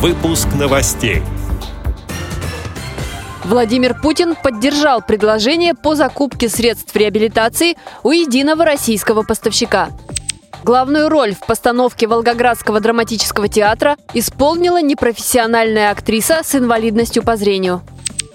Выпуск 0.00 0.48
новостей. 0.58 1.20
Владимир 3.44 3.94
Путин 4.00 4.34
поддержал 4.34 5.02
предложение 5.02 5.74
по 5.74 5.94
закупке 5.94 6.48
средств 6.48 6.96
реабилитации 6.96 7.76
у 8.02 8.10
единого 8.10 8.64
российского 8.64 9.24
поставщика. 9.24 9.90
Главную 10.64 11.10
роль 11.10 11.34
в 11.34 11.40
постановке 11.40 12.06
Волгоградского 12.06 12.80
драматического 12.80 13.48
театра 13.48 13.98
исполнила 14.14 14.80
непрофессиональная 14.80 15.90
актриса 15.90 16.40
с 16.42 16.54
инвалидностью 16.54 17.22
по 17.22 17.36
зрению. 17.36 17.82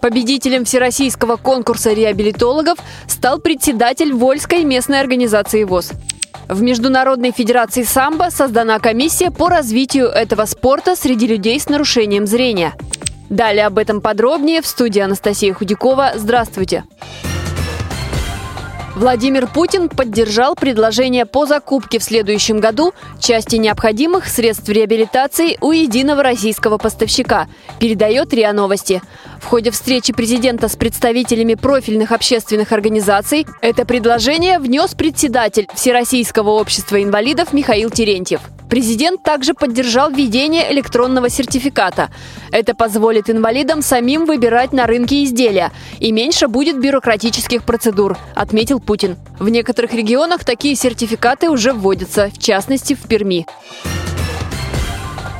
Победителем 0.00 0.64
всероссийского 0.64 1.34
конкурса 1.34 1.92
реабилитологов 1.92 2.78
стал 3.08 3.40
председатель 3.40 4.12
Вольской 4.12 4.62
местной 4.62 5.00
организации 5.00 5.64
ВОЗ. 5.64 5.90
В 6.48 6.62
Международной 6.62 7.32
Федерации 7.32 7.82
самбо 7.82 8.30
создана 8.30 8.78
комиссия 8.78 9.30
по 9.30 9.48
развитию 9.48 10.06
этого 10.06 10.46
спорта 10.46 10.96
среди 10.96 11.26
людей 11.26 11.60
с 11.60 11.68
нарушением 11.68 12.26
зрения. 12.26 12.74
Далее 13.28 13.66
об 13.66 13.78
этом 13.78 14.00
подробнее 14.00 14.62
в 14.62 14.66
студии 14.66 15.00
Анастасия 15.00 15.52
Худякова. 15.52 16.12
Здравствуйте! 16.16 16.84
Владимир 18.98 19.46
Путин 19.46 19.88
поддержал 19.88 20.56
предложение 20.56 21.24
по 21.24 21.46
закупке 21.46 22.00
в 22.00 22.02
следующем 22.02 22.58
году 22.58 22.92
части 23.20 23.54
необходимых 23.54 24.26
средств 24.26 24.68
реабилитации 24.68 25.56
у 25.60 25.70
единого 25.70 26.24
российского 26.24 26.78
поставщика, 26.78 27.46
передает 27.78 28.34
РИА 28.34 28.52
Новости. 28.52 29.00
В 29.40 29.44
ходе 29.44 29.70
встречи 29.70 30.12
президента 30.12 30.66
с 30.66 30.74
представителями 30.74 31.54
профильных 31.54 32.10
общественных 32.10 32.72
организаций 32.72 33.46
это 33.60 33.84
предложение 33.84 34.58
внес 34.58 34.94
председатель 34.94 35.68
Всероссийского 35.72 36.50
общества 36.50 37.00
инвалидов 37.00 37.52
Михаил 37.52 37.90
Терентьев. 37.90 38.40
Президент 38.68 39.22
также 39.22 39.54
поддержал 39.54 40.10
введение 40.10 40.70
электронного 40.72 41.30
сертификата. 41.30 42.10
Это 42.52 42.74
позволит 42.74 43.30
инвалидам 43.30 43.80
самим 43.80 44.26
выбирать 44.26 44.72
на 44.72 44.86
рынке 44.86 45.24
изделия 45.24 45.72
и 46.00 46.12
меньше 46.12 46.48
будет 46.48 46.78
бюрократических 46.78 47.64
процедур, 47.64 48.18
отметил 48.34 48.78
Путин. 48.88 49.18
В 49.38 49.50
некоторых 49.50 49.92
регионах 49.92 50.44
такие 50.44 50.74
сертификаты 50.74 51.50
уже 51.50 51.74
вводятся, 51.74 52.30
в 52.30 52.38
частности 52.38 52.94
в 52.94 53.06
Перми. 53.06 53.46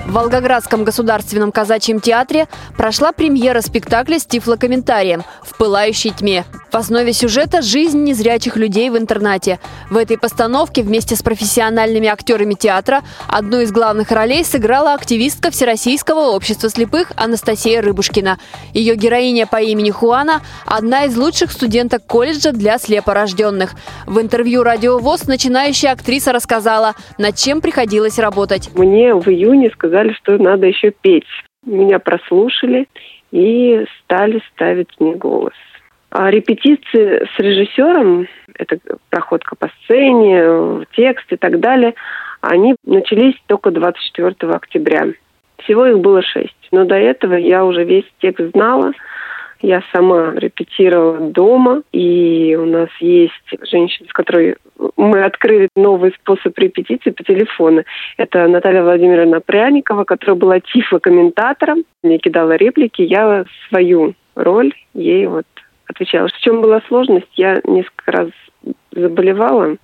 В 0.04 0.12
Волгоградском 0.12 0.84
государственном 0.84 1.50
казачьем 1.50 1.98
театре 1.98 2.46
прошла 2.76 3.12
премьера 3.12 3.62
спектакля 3.62 4.18
с 4.18 4.26
тифлокомментарием 4.26 5.22
«В 5.42 5.56
пылающей 5.56 6.10
тьме». 6.10 6.44
В 6.70 6.76
основе 6.76 7.14
сюжета– 7.14 7.60
жизнь 7.62 8.04
незрячих 8.04 8.56
людей 8.56 8.90
в 8.90 8.98
интернате. 8.98 9.58
В 9.90 9.96
этой 9.96 10.18
постановке 10.18 10.82
вместе 10.82 11.16
с 11.16 11.22
профессиональными 11.22 12.08
актерами 12.08 12.52
театра 12.52 13.00
одну 13.26 13.60
из 13.60 13.72
главных 13.72 14.12
ролей 14.12 14.44
сыграла 14.44 14.92
активистка 14.92 15.50
Всероссийского 15.50 16.34
общества 16.34 16.68
слепых 16.68 17.10
Анастасия 17.16 17.80
Рыбушкина. 17.80 18.36
Ее 18.74 18.96
героиня 18.96 19.46
по 19.46 19.62
имени 19.62 19.90
Хуана– 19.90 20.42
одна 20.66 21.06
из 21.06 21.16
лучших 21.16 21.52
студенток 21.52 22.04
колледжа 22.06 22.52
для 22.52 22.76
слепорожденных. 22.76 23.70
В 24.06 24.20
интервью 24.20 24.62
«Радио 24.62 24.98
ВОЗ» 24.98 25.26
начинающая 25.26 25.92
актриса 25.92 26.32
рассказала, 26.32 26.92
над 27.16 27.36
чем 27.36 27.62
приходилось 27.62 28.18
работать. 28.18 28.68
Мне 28.74 29.14
в 29.14 29.26
июне 29.26 29.70
сказали, 29.70 30.12
что 30.12 30.36
надо 30.36 30.66
еще 30.66 30.90
петь. 30.90 31.24
Меня 31.64 31.98
прослушали 31.98 32.88
и 33.30 33.86
стали 34.04 34.42
ставить 34.52 34.88
мне 34.98 35.14
голос. 35.14 35.54
А 36.10 36.30
репетиции 36.30 37.26
с 37.36 37.38
режиссером, 37.38 38.28
это 38.54 38.78
проходка 39.10 39.56
по 39.56 39.68
сцене, 39.82 40.86
текст 40.92 41.30
и 41.32 41.36
так 41.36 41.60
далее, 41.60 41.94
они 42.40 42.76
начались 42.84 43.34
только 43.46 43.70
24 43.70 44.34
октября. 44.52 45.08
Всего 45.58 45.86
их 45.86 45.98
было 45.98 46.22
шесть. 46.22 46.56
Но 46.72 46.84
до 46.84 46.94
этого 46.94 47.34
я 47.34 47.64
уже 47.64 47.84
весь 47.84 48.06
текст 48.20 48.52
знала. 48.52 48.92
Я 49.60 49.82
сама 49.92 50.34
репетировала 50.36 51.18
дома, 51.18 51.82
и 51.92 52.56
у 52.58 52.64
нас 52.64 52.88
есть 53.00 53.32
женщина, 53.70 54.08
с 54.08 54.12
которой 54.12 54.56
мы 54.96 55.24
открыли 55.24 55.68
новый 55.74 56.12
способ 56.12 56.56
репетиции 56.58 57.10
по 57.10 57.24
телефону. 57.24 57.82
Это 58.16 58.46
Наталья 58.46 58.82
Владимировна 58.82 59.40
Пряникова, 59.40 60.04
которая 60.04 60.36
была 60.36 60.60
тифло-комментатором. 60.60 61.82
Мне 62.04 62.18
кидала 62.18 62.52
реплики, 62.52 63.02
я 63.02 63.44
свою 63.68 64.14
роль 64.36 64.72
ей 64.94 65.26
вот 65.26 65.46
отвечала. 65.88 66.28
В 66.28 66.38
чем 66.38 66.60
была 66.60 66.80
сложность? 66.88 67.28
Я 67.34 67.60
несколько 67.64 68.12
раз 68.12 68.28
заболевала, 68.92 69.76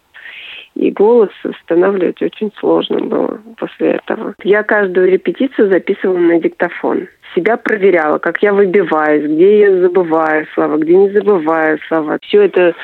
и 0.75 0.91
голос 0.91 1.31
восстанавливать 1.45 2.21
очень 2.23 2.53
сложно 2.59 2.99
было 3.01 3.41
после 3.57 3.93
этого. 3.93 4.35
Я 4.43 4.63
каждую 4.63 5.11
репетицию 5.11 5.71
записывала 5.71 6.19
на 6.19 6.41
диктофон. 6.41 7.09
Себя 7.35 7.57
проверяла, 7.57 8.19
как 8.19 8.43
я 8.43 8.53
выбиваюсь, 8.53 9.25
где 9.25 9.61
я 9.61 9.81
забываю 9.81 10.47
слова, 10.55 10.77
где 10.77 10.97
не 10.97 11.11
забываю 11.11 11.79
слова. 11.89 12.19
Все 12.23 12.43
это 12.43 12.75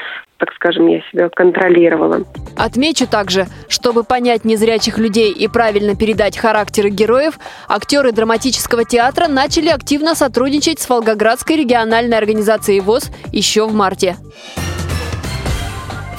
так 0.40 0.54
скажем, 0.54 0.86
я 0.86 1.00
себя 1.12 1.28
контролировала. 1.28 2.24
Отмечу 2.56 3.06
также, 3.06 3.46
чтобы 3.68 4.04
понять 4.04 4.46
незрячих 4.46 4.96
людей 4.96 5.32
и 5.32 5.46
правильно 5.48 5.94
передать 5.94 6.38
характеры 6.38 6.88
героев, 6.88 7.38
актеры 7.68 8.12
драматического 8.12 8.86
театра 8.86 9.28
начали 9.28 9.68
активно 9.68 10.14
сотрудничать 10.14 10.80
с 10.80 10.88
Волгоградской 10.88 11.56
региональной 11.56 12.16
организацией 12.16 12.80
ВОЗ 12.80 13.10
еще 13.32 13.66
в 13.66 13.74
марте. 13.74 14.16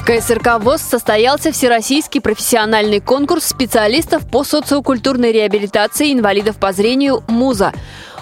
В 0.00 0.04
КСРК 0.04 0.58
ВОЗ 0.60 0.82
состоялся 0.82 1.52
всероссийский 1.52 2.20
профессиональный 2.20 3.00
конкурс 3.00 3.46
специалистов 3.46 4.28
по 4.28 4.42
социокультурной 4.42 5.32
реабилитации 5.32 6.12
инвалидов 6.12 6.58
по 6.58 6.72
зрению 6.72 7.22
«МУЗа». 7.28 7.72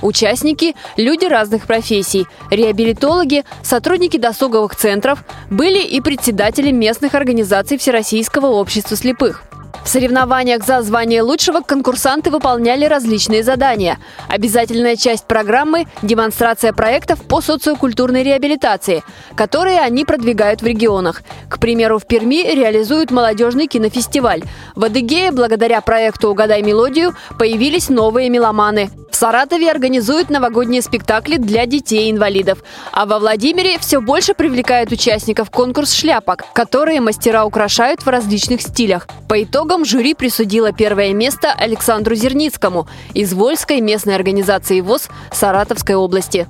Участники– 0.02 0.74
люди 0.96 1.26
разных 1.26 1.66
профессий. 1.66 2.26
Реабилитологи, 2.50 3.44
сотрудники 3.62 4.16
досуговых 4.16 4.74
центров, 4.76 5.24
были 5.50 5.82
и 5.82 6.00
председатели 6.00 6.70
местных 6.70 7.14
организаций 7.14 7.78
Всероссийского 7.78 8.46
общества 8.46 8.96
слепых. 8.96 9.44
В 9.84 9.88
соревнованиях 9.88 10.64
за 10.64 10.82
звание 10.82 11.22
лучшего 11.22 11.60
конкурсанты 11.60 12.30
выполняли 12.30 12.84
различные 12.84 13.42
задания. 13.42 13.98
Обязательная 14.28 14.94
часть 14.96 15.24
программы– 15.26 15.86
демонстрация 16.02 16.72
проектов 16.72 17.22
по 17.22 17.40
социокультурной 17.40 18.22
реабилитации, 18.22 19.02
которые 19.34 19.80
они 19.80 20.04
продвигают 20.04 20.60
в 20.60 20.66
регионах. 20.66 21.22
К 21.48 21.58
примеру, 21.58 21.98
в 21.98 22.06
Перми 22.06 22.54
реализуют 22.54 23.10
молодежный 23.10 23.66
кинофестиваль. 23.66 24.42
В 24.76 24.84
Адыгее, 24.84 25.32
благодаря 25.32 25.80
проекту 25.80 26.30
«Угадай 26.30 26.62
мелодию», 26.62 27.14
появились 27.38 27.88
новые 27.88 28.28
меломаны. 28.28 28.90
Саратове 29.20 29.70
организуют 29.70 30.30
новогодние 30.30 30.80
спектакли 30.80 31.36
для 31.36 31.66
детей-инвалидов. 31.66 32.64
А 32.90 33.04
во 33.04 33.18
Владимире 33.18 33.78
все 33.78 34.00
больше 34.00 34.32
привлекает 34.32 34.92
участников 34.92 35.50
конкурс 35.50 35.92
шляпок, 35.92 36.46
которые 36.54 37.02
мастера 37.02 37.44
украшают 37.44 38.00
в 38.00 38.08
различных 38.08 38.62
стилях. 38.62 39.06
По 39.28 39.42
итогам 39.42 39.84
жюри 39.84 40.14
присудило 40.14 40.72
первое 40.72 41.12
место 41.12 41.52
Александру 41.52 42.14
Зерницкому 42.14 42.88
из 43.12 43.34
Вольской 43.34 43.82
местной 43.82 44.14
организации 44.14 44.80
ВОЗ 44.80 45.10
Саратовской 45.30 45.96
области. 45.96 46.48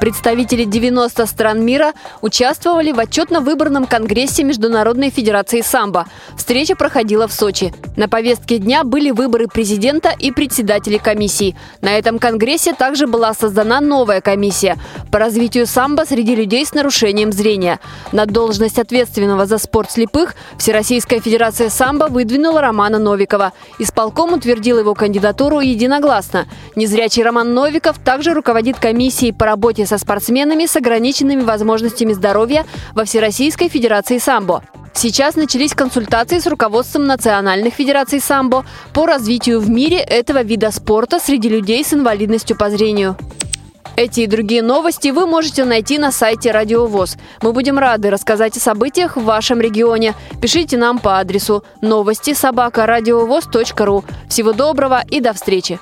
Представители 0.00 0.64
90 0.64 1.26
стран 1.26 1.62
мира 1.62 1.92
участвовали 2.22 2.90
в 2.90 2.98
отчетно-выборном 2.98 3.86
конгрессе 3.86 4.44
Международной 4.44 5.10
Федерации 5.10 5.60
самбо. 5.60 6.06
Встреча 6.38 6.74
проходила 6.74 7.28
в 7.28 7.32
Сочи. 7.32 7.74
На 7.98 8.08
повестке 8.08 8.56
дня 8.56 8.82
были 8.82 9.10
выборы 9.10 9.46
президента 9.46 10.08
и 10.18 10.30
председателей 10.30 10.98
комиссий. 10.98 11.54
На 11.82 11.98
этом 11.98 12.18
конгрессе 12.18 12.72
также 12.72 13.06
была 13.06 13.34
создана 13.34 13.82
новая 13.82 14.22
комиссия 14.22 14.78
по 15.12 15.18
развитию 15.18 15.66
самбо 15.66 16.04
среди 16.08 16.34
людей 16.34 16.64
с 16.64 16.72
нарушением 16.72 17.30
зрения. 17.30 17.78
На 18.10 18.24
должность 18.24 18.78
ответственного 18.78 19.44
за 19.44 19.58
спорт 19.58 19.90
слепых 19.90 20.34
Всероссийская 20.56 21.20
Федерация 21.20 21.68
самбо 21.68 22.04
выдвинула 22.04 22.62
Романа 22.62 22.98
Новикова. 22.98 23.52
Исполком 23.78 24.32
утвердил 24.32 24.78
его 24.78 24.94
кандидатуру 24.94 25.60
единогласно. 25.60 26.46
Незрячий 26.74 27.22
Роман 27.22 27.52
Новиков 27.52 27.98
также 27.98 28.32
руководит 28.32 28.78
комиссией 28.78 29.34
по 29.34 29.44
работе 29.44 29.84
со 29.90 29.98
спортсменами 29.98 30.66
с 30.66 30.76
ограниченными 30.76 31.42
возможностями 31.42 32.12
здоровья 32.12 32.64
во 32.94 33.04
Всероссийской 33.04 33.68
Федерации 33.68 34.18
самбо. 34.18 34.62
Сейчас 34.94 35.34
начались 35.34 35.74
консультации 35.74 36.38
с 36.38 36.46
руководством 36.46 37.06
национальных 37.06 37.74
федераций 37.74 38.20
самбо 38.20 38.64
по 38.94 39.06
развитию 39.06 39.58
в 39.58 39.68
мире 39.68 39.98
этого 39.98 40.42
вида 40.42 40.70
спорта 40.70 41.18
среди 41.18 41.48
людей 41.48 41.84
с 41.84 41.92
инвалидностью 41.92 42.56
по 42.56 42.70
зрению. 42.70 43.16
Эти 43.96 44.20
и 44.20 44.26
другие 44.26 44.62
новости 44.62 45.08
вы 45.08 45.26
можете 45.26 45.64
найти 45.64 45.98
на 45.98 46.12
сайте 46.12 46.52
Радио 46.52 46.86
ВОЗ. 46.86 47.16
Мы 47.42 47.52
будем 47.52 47.78
рады 47.78 48.10
рассказать 48.10 48.56
о 48.56 48.60
событиях 48.60 49.16
в 49.16 49.24
вашем 49.24 49.60
регионе. 49.60 50.14
Пишите 50.40 50.76
нам 50.76 51.00
по 51.00 51.18
адресу 51.18 51.64
новости 51.80 52.32
собака 52.32 52.86
ру. 52.86 54.04
Всего 54.28 54.52
доброго 54.52 55.02
и 55.10 55.20
до 55.20 55.32
встречи! 55.32 55.80